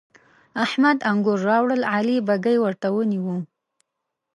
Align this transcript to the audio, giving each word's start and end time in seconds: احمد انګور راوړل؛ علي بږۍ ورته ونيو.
احمد 0.65 0.97
انګور 1.09 1.39
راوړل؛ 1.49 1.81
علي 1.93 2.17
بږۍ 2.27 2.57
ورته 2.59 2.87
ونيو. 2.91 3.37